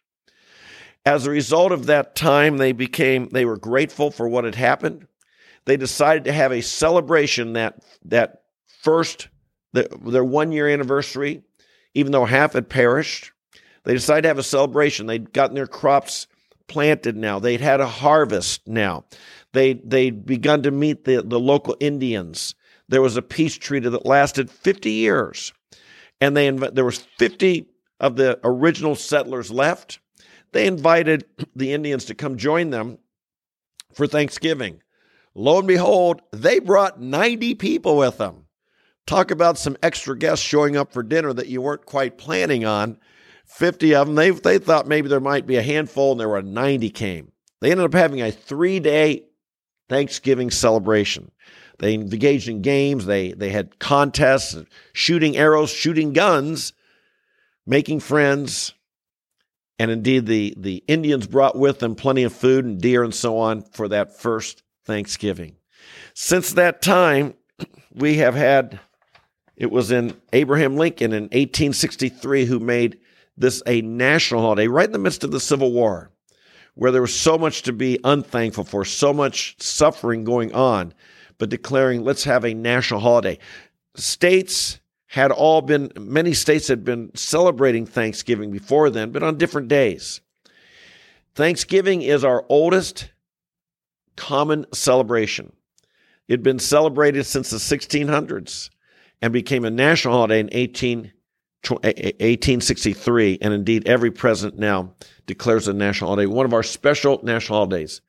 As 1.05 1.25
a 1.25 1.31
result 1.31 1.73
of 1.73 1.87
that 1.87 2.15
time, 2.15 2.57
they 2.57 2.71
became 2.71 3.29
they 3.29 3.43
were 3.43 3.57
grateful 3.57 4.11
for 4.11 4.29
what 4.29 4.45
had 4.45 4.55
happened. 4.55 5.07
They 5.65 5.75
decided 5.75 6.23
to 6.25 6.33
have 6.33 6.53
a 6.53 6.61
celebration 6.61 7.53
that 7.53 7.83
that 8.05 8.43
first 8.81 9.27
the, 9.73 9.89
their 10.05 10.23
one 10.23 10.53
year 10.53 10.69
anniversary, 10.69 11.41
even 11.93 12.13
though 12.13 12.25
half 12.25 12.53
had 12.53 12.69
perished. 12.69 13.31
They 13.83 13.93
decided 13.93 14.21
to 14.21 14.27
have 14.29 14.39
a 14.39 14.43
celebration. 14.43 15.07
They'd 15.07 15.33
gotten 15.33 15.55
their 15.55 15.67
crops 15.67 16.27
planted 16.67 17.17
now. 17.17 17.39
They'd 17.39 17.59
had 17.59 17.81
a 17.81 17.87
harvest 17.87 18.67
now. 18.67 19.03
They 19.53 19.73
they'd 19.73 20.25
begun 20.25 20.63
to 20.63 20.71
meet 20.71 21.05
the, 21.05 21.21
the 21.21 21.39
local 21.39 21.77
Indians. 21.79 22.55
There 22.89 23.01
was 23.01 23.15
a 23.15 23.21
peace 23.21 23.55
treaty 23.55 23.87
that 23.87 24.05
lasted 24.05 24.49
50 24.51 24.91
years. 24.91 25.53
And 26.19 26.35
they 26.35 26.49
there 26.49 26.85
was 26.85 26.99
50 27.17 27.67
of 27.99 28.15
the 28.15 28.39
original 28.43 28.95
settlers 28.95 29.51
left. 29.51 29.99
They 30.51 30.67
invited 30.67 31.25
the 31.55 31.73
Indians 31.73 32.05
to 32.05 32.15
come 32.15 32.37
join 32.37 32.69
them 32.69 32.97
for 33.93 34.07
Thanksgiving. 34.07 34.81
Lo 35.35 35.57
and 35.57 35.67
behold, 35.67 36.21
they 36.31 36.59
brought 36.59 37.01
90 37.01 37.55
people 37.55 37.97
with 37.97 38.17
them. 38.17 38.45
Talk 39.05 39.31
about 39.31 39.57
some 39.57 39.77
extra 39.81 40.17
guests 40.17 40.45
showing 40.45 40.77
up 40.77 40.93
for 40.93 41.03
dinner 41.03 41.33
that 41.33 41.47
you 41.47 41.61
weren't 41.61 41.85
quite 41.85 42.17
planning 42.17 42.65
on. 42.65 42.97
50 43.45 43.95
of 43.95 44.07
them, 44.07 44.15
they, 44.15 44.29
they 44.29 44.57
thought 44.59 44.87
maybe 44.87 45.09
there 45.09 45.19
might 45.19 45.45
be 45.45 45.57
a 45.57 45.63
handful, 45.63 46.11
and 46.11 46.19
there 46.19 46.29
were 46.29 46.41
90 46.41 46.89
came. 46.91 47.31
They 47.59 47.71
ended 47.71 47.85
up 47.85 47.93
having 47.93 48.21
a 48.21 48.31
three 48.31 48.79
day 48.79 49.25
Thanksgiving 49.93 50.49
celebration. 50.49 51.31
They 51.77 51.93
engaged 51.93 52.49
in 52.49 52.63
games, 52.63 53.05
they, 53.05 53.31
they 53.33 53.49
had 53.49 53.77
contests, 53.77 54.57
shooting 54.91 55.37
arrows, 55.37 55.69
shooting 55.69 56.13
guns, 56.13 56.73
making 57.67 57.99
friends. 57.99 58.73
And 59.77 59.91
indeed, 59.91 60.25
the, 60.25 60.55
the 60.57 60.83
Indians 60.87 61.27
brought 61.27 61.55
with 61.55 61.77
them 61.77 61.93
plenty 61.93 62.23
of 62.23 62.33
food 62.33 62.65
and 62.65 62.81
deer 62.81 63.03
and 63.03 63.13
so 63.13 63.37
on 63.37 63.61
for 63.61 63.87
that 63.89 64.17
first 64.17 64.63
Thanksgiving. 64.85 65.57
Since 66.15 66.53
that 66.53 66.81
time, 66.81 67.35
we 67.93 68.15
have 68.17 68.33
had, 68.33 68.79
it 69.55 69.69
was 69.69 69.91
in 69.91 70.19
Abraham 70.31 70.75
Lincoln 70.75 71.13
in 71.13 71.23
1863 71.23 72.45
who 72.45 72.59
made 72.59 72.97
this 73.37 73.61
a 73.67 73.81
national 73.81 74.41
holiday 74.41 74.67
right 74.67 74.87
in 74.87 74.91
the 74.91 74.97
midst 74.97 75.23
of 75.23 75.29
the 75.29 75.39
Civil 75.39 75.71
War, 75.71 76.12
where 76.75 76.91
there 76.91 77.01
was 77.01 77.17
so 77.17 77.37
much 77.37 77.63
to 77.63 77.73
be 77.73 77.99
unthankful 78.03 78.63
for, 78.63 78.83
so 78.83 79.13
much 79.13 79.55
suffering 79.59 80.23
going 80.23 80.53
on, 80.53 80.93
but 81.37 81.49
declaring, 81.49 82.03
let's 82.03 82.23
have 82.23 82.43
a 82.43 82.53
national 82.53 82.99
holiday. 82.99 83.37
States 83.95 84.79
had 85.07 85.31
all 85.31 85.61
been, 85.61 85.91
many 85.99 86.33
states 86.33 86.67
had 86.67 86.83
been 86.83 87.11
celebrating 87.13 87.85
Thanksgiving 87.85 88.51
before 88.51 88.89
then, 88.89 89.11
but 89.11 89.21
on 89.21 89.37
different 89.37 89.67
days. 89.67 90.21
Thanksgiving 91.35 92.01
is 92.01 92.23
our 92.23 92.45
oldest 92.49 93.11
common 94.15 94.65
celebration. 94.73 95.53
It 96.27 96.33
had 96.33 96.43
been 96.43 96.59
celebrated 96.59 97.25
since 97.25 97.49
the 97.49 97.57
1600s 97.57 98.69
and 99.21 99.33
became 99.33 99.65
a 99.65 99.71
national 99.71 100.15
holiday 100.15 100.39
in 100.39 100.49
18, 100.51 101.11
1863. 101.69 103.39
And 103.41 103.53
indeed, 103.53 103.87
every 103.87 104.11
president 104.11 104.59
now 104.59 104.93
declares 105.25 105.67
a 105.67 105.73
national 105.73 106.09
holiday, 106.09 106.25
one 106.25 106.45
of 106.45 106.53
our 106.53 106.63
special 106.63 107.19
national 107.23 107.57
holidays. 107.57 108.01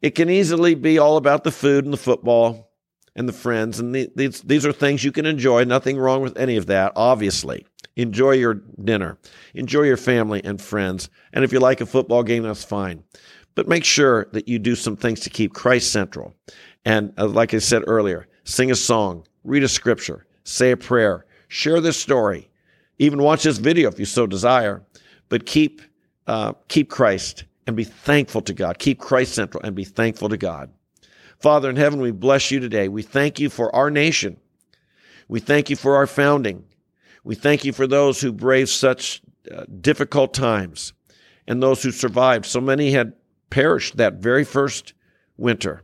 It 0.00 0.14
can 0.14 0.30
easily 0.30 0.74
be 0.74 0.98
all 0.98 1.16
about 1.16 1.44
the 1.44 1.52
food 1.52 1.84
and 1.84 1.92
the 1.92 1.98
football 1.98 2.72
and 3.14 3.28
the 3.28 3.32
friends. 3.32 3.78
And 3.78 3.94
the, 3.94 4.10
these, 4.16 4.40
these 4.42 4.66
are 4.66 4.72
things 4.72 5.04
you 5.04 5.12
can 5.12 5.26
enjoy. 5.26 5.64
Nothing 5.64 5.98
wrong 5.98 6.22
with 6.22 6.36
any 6.36 6.56
of 6.56 6.66
that, 6.66 6.92
obviously. 6.96 7.66
Enjoy 7.96 8.32
your 8.32 8.54
dinner, 8.54 9.18
enjoy 9.54 9.82
your 9.82 9.98
family 9.98 10.42
and 10.44 10.60
friends. 10.60 11.10
And 11.32 11.44
if 11.44 11.52
you 11.52 11.60
like 11.60 11.82
a 11.82 11.86
football 11.86 12.22
game, 12.22 12.42
that's 12.42 12.64
fine. 12.64 13.04
But 13.54 13.68
make 13.68 13.84
sure 13.84 14.28
that 14.32 14.48
you 14.48 14.58
do 14.58 14.74
some 14.74 14.96
things 14.96 15.20
to 15.20 15.30
keep 15.30 15.52
Christ 15.52 15.92
central. 15.92 16.34
And 16.86 17.12
uh, 17.18 17.26
like 17.26 17.52
I 17.52 17.58
said 17.58 17.82
earlier, 17.86 18.28
sing 18.44 18.70
a 18.70 18.74
song, 18.76 19.26
read 19.44 19.62
a 19.62 19.68
scripture, 19.68 20.26
say 20.44 20.70
a 20.70 20.76
prayer, 20.76 21.26
share 21.48 21.82
this 21.82 22.00
story, 22.00 22.48
even 23.02 23.22
watch 23.22 23.42
this 23.42 23.58
video 23.58 23.88
if 23.88 23.98
you 23.98 24.04
so 24.04 24.26
desire. 24.26 24.82
But 25.28 25.46
keep 25.46 25.82
uh, 26.26 26.52
keep 26.68 26.88
Christ 26.88 27.44
and 27.66 27.76
be 27.76 27.84
thankful 27.84 28.42
to 28.42 28.54
God. 28.54 28.78
Keep 28.78 29.00
Christ 29.00 29.34
central 29.34 29.62
and 29.64 29.74
be 29.74 29.84
thankful 29.84 30.28
to 30.28 30.36
God. 30.36 30.70
Father 31.40 31.68
in 31.68 31.76
heaven, 31.76 32.00
we 32.00 32.12
bless 32.12 32.50
you 32.50 32.60
today. 32.60 32.86
We 32.86 33.02
thank 33.02 33.40
you 33.40 33.50
for 33.50 33.74
our 33.74 33.90
nation. 33.90 34.36
We 35.28 35.40
thank 35.40 35.68
you 35.68 35.76
for 35.76 35.96
our 35.96 36.06
founding. 36.06 36.64
We 37.24 37.34
thank 37.34 37.64
you 37.64 37.72
for 37.72 37.86
those 37.86 38.20
who 38.20 38.32
braved 38.32 38.68
such 38.68 39.22
uh, 39.50 39.64
difficult 39.80 40.34
times 40.34 40.92
and 41.48 41.60
those 41.60 41.82
who 41.82 41.90
survived. 41.90 42.46
So 42.46 42.60
many 42.60 42.92
had 42.92 43.14
perished 43.50 43.96
that 43.96 44.14
very 44.14 44.44
first 44.44 44.94
winter. 45.36 45.82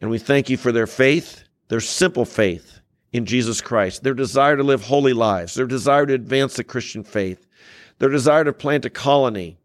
And 0.00 0.10
we 0.10 0.18
thank 0.18 0.48
you 0.48 0.56
for 0.56 0.70
their 0.70 0.86
faith, 0.86 1.44
their 1.68 1.80
simple 1.80 2.24
faith 2.24 2.80
in 3.14 3.26
Jesus 3.26 3.60
Christ, 3.60 4.02
their 4.02 4.12
desire 4.12 4.56
to 4.56 4.64
live 4.64 4.82
holy 4.82 5.12
lives, 5.12 5.54
their 5.54 5.68
desire 5.68 6.04
to 6.04 6.14
advance 6.14 6.54
the 6.54 6.64
Christian 6.64 7.04
faith, 7.04 7.46
their 8.00 8.08
desire 8.08 8.42
to 8.42 8.52
plant 8.52 8.84
a 8.84 8.90
colony, 8.90 9.56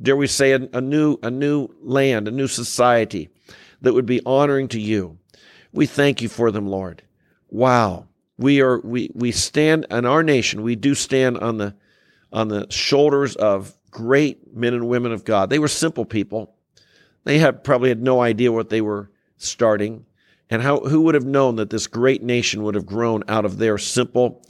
dare 0.00 0.16
we 0.16 0.26
say 0.26 0.52
a, 0.52 0.68
a 0.72 0.80
new, 0.80 1.18
a 1.22 1.30
new 1.30 1.68
land, 1.82 2.26
a 2.26 2.30
new 2.30 2.48
society, 2.48 3.28
that 3.82 3.92
would 3.92 4.06
be 4.06 4.22
honoring 4.24 4.68
to 4.68 4.80
you. 4.80 5.18
We 5.70 5.84
thank 5.84 6.22
you 6.22 6.30
for 6.30 6.50
them, 6.50 6.66
Lord. 6.66 7.02
Wow. 7.50 8.06
We 8.38 8.62
are 8.62 8.80
we 8.80 9.10
we 9.14 9.32
stand 9.32 9.86
in 9.90 10.06
our 10.06 10.22
nation, 10.22 10.62
we 10.62 10.74
do 10.74 10.94
stand 10.94 11.36
on 11.38 11.58
the 11.58 11.74
on 12.32 12.48
the 12.48 12.66
shoulders 12.70 13.36
of 13.36 13.74
great 13.90 14.56
men 14.56 14.72
and 14.72 14.88
women 14.88 15.12
of 15.12 15.24
God. 15.24 15.50
They 15.50 15.58
were 15.58 15.68
simple 15.68 16.06
people. 16.06 16.56
They 17.24 17.38
had 17.38 17.62
probably 17.62 17.90
had 17.90 18.02
no 18.02 18.22
idea 18.22 18.50
what 18.50 18.70
they 18.70 18.80
were 18.80 19.10
starting. 19.36 20.06
And 20.50 20.62
how, 20.62 20.80
who 20.80 21.00
would 21.02 21.14
have 21.14 21.24
known 21.24 21.56
that 21.56 21.70
this 21.70 21.86
great 21.86 22.22
nation 22.22 22.62
would 22.62 22.74
have 22.74 22.86
grown 22.86 23.24
out 23.28 23.44
of 23.44 23.58
their 23.58 23.78
simple, 23.78 24.42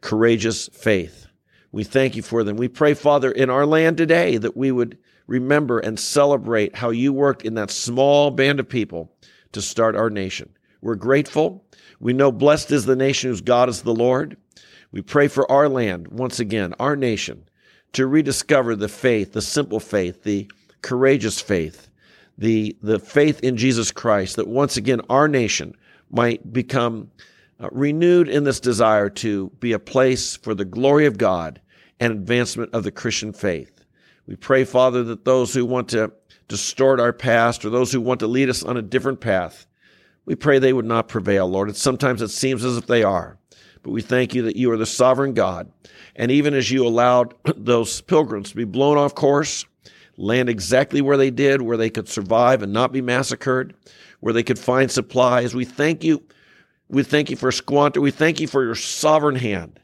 courageous 0.00 0.68
faith? 0.68 1.26
We 1.72 1.84
thank 1.84 2.16
you 2.16 2.22
for 2.22 2.44
them. 2.44 2.56
We 2.56 2.68
pray, 2.68 2.94
Father, 2.94 3.30
in 3.30 3.50
our 3.50 3.66
land 3.66 3.96
today 3.96 4.36
that 4.36 4.56
we 4.56 4.70
would 4.70 4.98
remember 5.26 5.78
and 5.78 5.98
celebrate 5.98 6.76
how 6.76 6.90
you 6.90 7.12
worked 7.12 7.44
in 7.44 7.54
that 7.54 7.70
small 7.70 8.30
band 8.30 8.60
of 8.60 8.68
people 8.68 9.12
to 9.52 9.62
start 9.62 9.96
our 9.96 10.10
nation. 10.10 10.50
We're 10.80 10.96
grateful. 10.96 11.64
We 11.98 12.12
know 12.12 12.30
blessed 12.30 12.70
is 12.70 12.84
the 12.84 12.96
nation 12.96 13.30
whose 13.30 13.40
God 13.40 13.68
is 13.68 13.82
the 13.82 13.94
Lord. 13.94 14.36
We 14.92 15.00
pray 15.00 15.28
for 15.28 15.50
our 15.50 15.68
land, 15.68 16.08
once 16.08 16.38
again, 16.38 16.74
our 16.78 16.94
nation, 16.94 17.48
to 17.94 18.06
rediscover 18.06 18.76
the 18.76 18.88
faith, 18.88 19.32
the 19.32 19.42
simple 19.42 19.80
faith, 19.80 20.22
the 20.22 20.50
courageous 20.82 21.40
faith, 21.40 21.88
the, 22.38 22.76
the 22.82 22.98
faith 22.98 23.40
in 23.40 23.56
Jesus 23.56 23.90
Christ, 23.92 24.36
that 24.36 24.48
once 24.48 24.76
again 24.76 25.00
our 25.08 25.28
nation 25.28 25.74
might 26.10 26.52
become 26.52 27.10
uh, 27.60 27.68
renewed 27.70 28.28
in 28.28 28.44
this 28.44 28.60
desire 28.60 29.08
to 29.08 29.50
be 29.60 29.72
a 29.72 29.78
place 29.78 30.36
for 30.36 30.54
the 30.54 30.64
glory 30.64 31.06
of 31.06 31.18
God 31.18 31.60
and 32.00 32.12
advancement 32.12 32.74
of 32.74 32.82
the 32.82 32.90
Christian 32.90 33.32
faith. 33.32 33.84
We 34.26 34.36
pray, 34.36 34.64
Father, 34.64 35.02
that 35.04 35.24
those 35.24 35.54
who 35.54 35.64
want 35.64 35.88
to 35.90 36.12
distort 36.48 37.00
our 37.00 37.12
past 37.12 37.64
or 37.64 37.70
those 37.70 37.92
who 37.92 38.00
want 38.00 38.20
to 38.20 38.26
lead 38.26 38.48
us 38.48 38.62
on 38.62 38.76
a 38.76 38.82
different 38.82 39.20
path, 39.20 39.66
we 40.24 40.34
pray 40.34 40.58
they 40.58 40.72
would 40.72 40.84
not 40.84 41.08
prevail, 41.08 41.46
Lord. 41.46 41.68
And 41.68 41.76
sometimes 41.76 42.22
it 42.22 42.28
seems 42.28 42.64
as 42.64 42.76
if 42.76 42.86
they 42.86 43.02
are. 43.02 43.38
But 43.82 43.90
we 43.90 44.00
thank 44.00 44.34
you 44.34 44.42
that 44.42 44.56
you 44.56 44.72
are 44.72 44.78
the 44.78 44.86
sovereign 44.86 45.34
God. 45.34 45.70
And 46.16 46.30
even 46.30 46.54
as 46.54 46.70
you 46.70 46.86
allowed 46.86 47.34
those 47.56 48.00
pilgrims 48.00 48.50
to 48.50 48.56
be 48.56 48.64
blown 48.64 48.96
off 48.96 49.14
course, 49.14 49.66
land 50.16 50.48
exactly 50.48 51.00
where 51.00 51.16
they 51.16 51.30
did, 51.30 51.62
where 51.62 51.76
they 51.76 51.90
could 51.90 52.08
survive 52.08 52.62
and 52.62 52.72
not 52.72 52.92
be 52.92 53.00
massacred, 53.00 53.74
where 54.20 54.32
they 54.32 54.42
could 54.42 54.58
find 54.58 54.90
supplies, 54.90 55.54
we 55.54 55.64
thank 55.64 56.04
you. 56.04 56.22
We 56.88 57.02
thank 57.02 57.30
you 57.30 57.36
for 57.36 57.50
Squanto. 57.50 58.00
We 58.00 58.10
thank 58.10 58.40
you 58.40 58.46
for 58.46 58.62
your 58.62 58.74
sovereign 58.74 59.36
hand. 59.36 59.80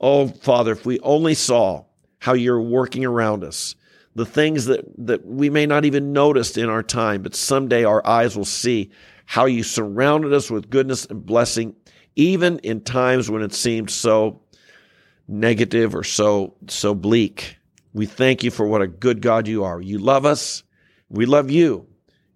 Oh, 0.00 0.28
Father, 0.28 0.72
if 0.72 0.86
we 0.86 1.00
only 1.00 1.34
saw 1.34 1.84
how 2.20 2.34
you're 2.34 2.60
working 2.60 3.04
around 3.04 3.44
us, 3.44 3.74
the 4.14 4.26
things 4.26 4.64
that, 4.66 4.84
that 4.98 5.26
we 5.26 5.50
may 5.50 5.66
not 5.66 5.84
even 5.84 6.12
notice 6.12 6.56
in 6.56 6.68
our 6.68 6.82
time, 6.82 7.22
but 7.22 7.34
someday 7.34 7.84
our 7.84 8.06
eyes 8.06 8.36
will 8.36 8.44
see 8.44 8.90
how 9.26 9.44
you 9.44 9.62
surrounded 9.62 10.32
us 10.32 10.50
with 10.50 10.70
goodness 10.70 11.04
and 11.06 11.26
blessing, 11.26 11.74
even 12.14 12.58
in 12.60 12.80
times 12.80 13.30
when 13.30 13.42
it 13.42 13.52
seemed 13.52 13.90
so 13.90 14.40
negative 15.28 15.94
or 15.94 16.04
so, 16.04 16.54
so 16.68 16.94
bleak. 16.94 17.58
We 17.96 18.06
thank 18.06 18.44
you 18.44 18.50
for 18.50 18.66
what 18.66 18.82
a 18.82 18.86
good 18.86 19.22
God 19.22 19.48
you 19.48 19.64
are. 19.64 19.80
You 19.80 19.98
love 19.98 20.26
us. 20.26 20.62
We 21.08 21.24
love 21.24 21.50
you. 21.50 21.86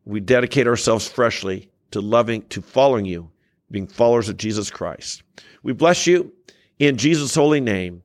We 0.05 0.21
dedicate 0.21 0.67
ourselves 0.67 1.07
freshly 1.07 1.71
to 1.91 2.01
loving, 2.01 2.43
to 2.49 2.63
following 2.63 3.05
you, 3.05 3.31
being 3.71 3.87
followers 3.87 4.29
of 4.29 4.39
Jesus 4.39 4.71
Christ. 4.71 5.23
We 5.63 5.73
bless 5.73 6.07
you 6.07 6.33
in 6.79 6.97
Jesus' 6.97 7.35
holy 7.35 7.61
name. 7.61 8.03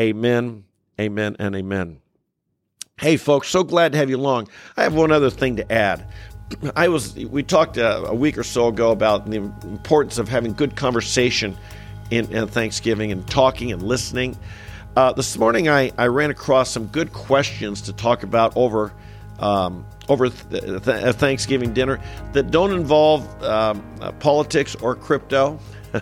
Amen 0.00 0.64
Amen 1.00 1.36
and 1.38 1.54
amen. 1.54 2.00
Hey, 2.98 3.16
folks, 3.16 3.48
so 3.48 3.62
glad 3.62 3.92
to 3.92 3.98
have 3.98 4.10
you 4.10 4.16
along. 4.16 4.48
I 4.76 4.82
have 4.82 4.94
one 4.94 5.12
other 5.12 5.30
thing 5.30 5.56
to 5.56 5.72
add. 5.72 6.04
I 6.76 6.88
was 6.88 7.14
we 7.14 7.44
talked 7.44 7.76
a, 7.76 8.04
a 8.06 8.14
week 8.14 8.36
or 8.36 8.42
so 8.42 8.68
ago 8.68 8.90
about 8.90 9.30
the 9.30 9.36
importance 9.36 10.18
of 10.18 10.28
having 10.28 10.54
good 10.54 10.74
conversation 10.74 11.56
in, 12.10 12.30
in 12.34 12.48
Thanksgiving 12.48 13.12
and 13.12 13.26
talking 13.28 13.70
and 13.70 13.82
listening. 13.82 14.36
Uh, 14.98 15.12
this 15.12 15.38
morning, 15.38 15.68
I, 15.68 15.92
I 15.96 16.08
ran 16.08 16.30
across 16.30 16.72
some 16.72 16.86
good 16.86 17.12
questions 17.12 17.80
to 17.82 17.92
talk 17.92 18.24
about 18.24 18.52
over 18.56 18.92
um, 19.38 19.86
over 20.08 20.28
th- 20.28 20.82
th- 20.82 21.14
Thanksgiving 21.14 21.72
dinner 21.72 22.00
that 22.32 22.50
don't 22.50 22.72
involve 22.72 23.22
um, 23.44 23.80
uh, 24.00 24.10
politics 24.10 24.74
or 24.74 24.96
crypto. 24.96 25.60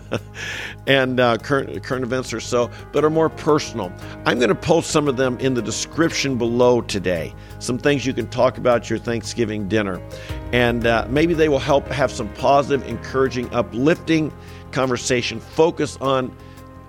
and 0.87 1.19
uh, 1.19 1.37
current 1.37 1.83
current 1.83 2.03
events 2.03 2.33
or 2.33 2.39
so, 2.39 2.71
but 2.91 3.05
are 3.05 3.11
more 3.11 3.29
personal. 3.29 3.93
I'm 4.25 4.39
going 4.39 4.49
to 4.49 4.55
post 4.55 4.89
some 4.89 5.07
of 5.07 5.15
them 5.15 5.37
in 5.37 5.53
the 5.53 5.61
description 5.61 6.35
below 6.35 6.81
today. 6.81 7.35
Some 7.59 7.77
things 7.77 8.03
you 8.03 8.13
can 8.13 8.27
talk 8.27 8.57
about 8.57 8.89
your 8.89 8.97
Thanksgiving 8.97 9.67
dinner, 9.67 10.01
and 10.51 10.87
uh, 10.87 11.05
maybe 11.07 11.35
they 11.35 11.49
will 11.49 11.59
help 11.59 11.87
have 11.89 12.11
some 12.11 12.29
positive, 12.33 12.85
encouraging, 12.87 13.53
uplifting 13.53 14.33
conversation. 14.71 15.39
Focus 15.39 15.97
on 15.97 16.35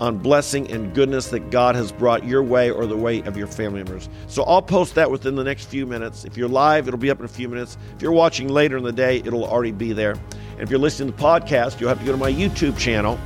on 0.00 0.18
blessing 0.18 0.70
and 0.70 0.94
goodness 0.94 1.28
that 1.28 1.50
God 1.50 1.74
has 1.74 1.90
brought 1.90 2.24
your 2.24 2.42
way 2.42 2.70
or 2.70 2.86
the 2.86 2.96
way 2.96 3.20
of 3.22 3.36
your 3.36 3.46
family 3.46 3.82
members. 3.82 4.08
So 4.28 4.42
I'll 4.44 4.62
post 4.62 4.94
that 4.94 5.10
within 5.10 5.34
the 5.34 5.44
next 5.44 5.66
few 5.66 5.86
minutes. 5.86 6.24
If 6.24 6.36
you're 6.36 6.48
live, 6.48 6.88
it'll 6.88 6.98
be 6.98 7.10
up 7.10 7.18
in 7.18 7.24
a 7.24 7.28
few 7.28 7.48
minutes. 7.48 7.76
If 7.96 8.02
you're 8.02 8.12
watching 8.12 8.48
later 8.48 8.76
in 8.76 8.84
the 8.84 8.92
day, 8.92 9.18
it'll 9.18 9.44
already 9.44 9.72
be 9.72 9.92
there. 9.92 10.12
And 10.12 10.60
if 10.60 10.70
you're 10.70 10.78
listening 10.78 11.10
to 11.10 11.16
the 11.16 11.22
podcast, 11.22 11.80
you'll 11.80 11.88
have 11.88 12.00
to 12.00 12.04
go 12.04 12.12
to 12.12 12.18
my 12.18 12.32
YouTube 12.32 12.78
channel 12.78 13.18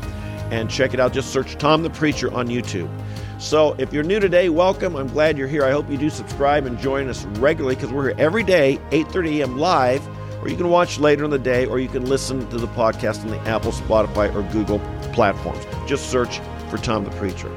and 0.51 0.71
check 0.71 0.95
it 0.95 1.01
out. 1.01 1.13
Just 1.13 1.33
search 1.33 1.57
Tom 1.57 1.83
the 1.83 1.91
Preacher 1.91 2.33
on 2.33 2.49
YouTube. 2.49 2.91
So 3.39 3.75
if 3.79 3.93
you're 3.93 4.05
new 4.05 4.21
today, 4.21 4.51
welcome. 4.51 4.95
I'm 4.95 5.09
glad 5.09 5.37
you're 5.37 5.49
here. 5.49 5.65
I 5.65 5.73
hope 5.73 5.91
you 5.91 5.97
do 5.97 6.11
subscribe 6.11 6.65
and 6.65 6.79
join 6.79 7.09
us 7.09 7.25
regularly 7.25 7.75
because 7.75 7.91
we're 7.91 8.09
here 8.11 8.15
every 8.19 8.45
day, 8.45 8.79
8:30 8.91 9.41
a.m. 9.41 9.59
live, 9.59 10.07
or 10.43 10.49
you 10.49 10.57
can 10.57 10.69
watch 10.69 10.99
later 10.99 11.25
in 11.25 11.31
the 11.31 11.39
day, 11.39 11.67
or 11.67 11.81
you 11.81 11.89
can 11.89 12.07
listen 12.07 12.49
to 12.51 12.59
the 12.59 12.69
podcast 12.69 13.23
on 13.23 13.31
the 13.31 13.39
Apple, 13.41 13.73
Spotify, 13.73 14.33
or 14.35 14.43
Google 14.53 14.79
platforms. 15.13 15.65
Just 15.89 16.11
search 16.11 16.41
for 16.73 16.83
Tom 16.83 17.05
the 17.05 17.11
Preacher. 17.13 17.55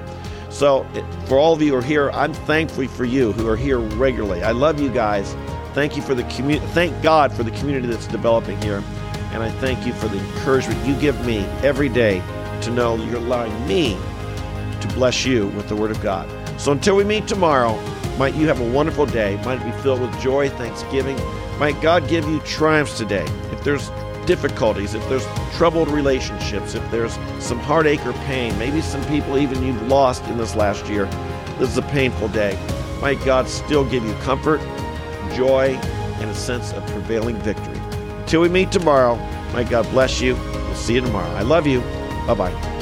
So 0.50 0.86
for 1.28 1.38
all 1.38 1.54
of 1.54 1.62
you 1.62 1.72
who 1.72 1.78
are 1.78 1.82
here, 1.82 2.12
I'm 2.12 2.34
thankful 2.34 2.86
for 2.90 3.06
you 3.06 3.32
who 3.32 3.48
are 3.48 3.56
here 3.56 3.80
regularly. 3.80 4.44
I 4.44 4.52
love 4.52 4.80
you 4.80 4.90
guys. 4.90 5.34
Thank 5.74 5.96
you 5.96 6.02
for 6.02 6.14
the 6.14 6.24
community. 6.24 6.66
Thank 6.74 7.02
God 7.02 7.32
for 7.32 7.44
the 7.44 7.52
community 7.52 7.88
that's 7.88 8.08
developing 8.08 8.62
here. 8.62 8.84
And 9.32 9.42
I 9.42 9.50
thank 9.60 9.86
you 9.86 9.94
for 9.94 10.10
the 10.10 10.18
encouragement 10.18 10.86
you 10.86 10.96
give 11.00 11.26
me 11.26 11.40
every 11.64 11.88
day 11.88 12.22
to 12.62 12.72
know 12.72 12.96
you're 12.98 13.16
allowing 13.16 13.68
me 13.68 13.98
to 14.82 14.88
bless 14.94 15.26
you 15.26 15.48
with 15.50 15.70
the 15.70 15.76
Word 15.76 15.92
of 15.92 16.02
God. 16.02 16.30
So 16.60 16.74
until 16.74 16.98
we 16.98 17.06
meet 17.06 17.28
tomorrow, 17.28 17.80
might 18.18 18.36
you 18.36 18.48
have 18.48 18.60
a 18.60 18.72
wonderful 18.72 19.06
day. 19.06 19.42
Might 19.46 19.62
it 19.62 19.66
be 19.66 19.82
filled 19.82 20.02
with 20.02 20.22
joy, 20.22 20.50
thanksgiving. 20.50 21.18
Might 21.58 21.82
God 21.82 22.08
give 22.10 22.28
you 22.28 22.40
triumphs 22.42 22.98
today. 22.98 23.26
If 23.52 23.64
there's 23.64 23.90
difficulties, 24.26 24.94
if 24.94 25.08
there's 25.10 25.26
troubled 25.54 25.90
relationships, 25.90 26.76
if 26.76 26.92
there's 26.92 27.14
some 27.40 27.60
heartache 27.60 28.06
or 28.06 28.14
pain, 28.26 28.58
maybe 28.58 28.82
some 28.82 29.04
people 29.06 29.38
even 29.38 29.64
you've 29.64 29.88
lost 29.88 30.24
in 30.26 30.38
this 30.38 30.56
last 30.56 30.88
year, 30.88 31.06
this 31.60 31.70
is 31.70 31.78
a 31.78 31.84
painful 31.84 32.28
day. 32.30 32.58
Might 33.02 33.24
God 33.24 33.48
still 33.48 33.86
give 33.86 34.04
you 34.04 34.14
comfort, 34.16 34.60
joy, 35.34 35.80
and 36.20 36.30
a 36.30 36.36
sense 36.36 36.74
of 36.74 36.86
prevailing 36.88 37.38
victory. 37.38 37.80
Till 38.26 38.42
we 38.42 38.50
meet 38.50 38.72
tomorrow, 38.72 39.16
may 39.54 39.64
God 39.64 39.90
bless 39.92 40.22
you. 40.22 40.36
We'll 40.36 40.76
see 40.76 40.96
you 40.96 41.02
tomorrow. 41.02 41.30
I 41.32 41.42
love 41.42 41.68
you. 41.68 41.82
Bye 42.26 42.34
bye. 42.34 42.75